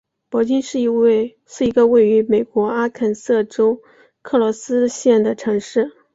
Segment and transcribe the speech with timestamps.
[0.31, 3.83] 帕金是一个位于美国阿肯色州
[4.23, 5.93] 克罗斯县的城市。